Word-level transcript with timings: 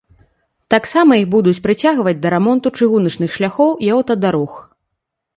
Таксама 0.73 1.11
іх 1.23 1.25
будуць 1.35 1.59
прыцягваць 1.67 2.13
да 2.23 2.31
рамонту 2.35 2.71
чыгуначных 2.79 3.29
шляхоў 3.35 3.75
і 3.89 3.91
аўтадарог. 3.99 4.57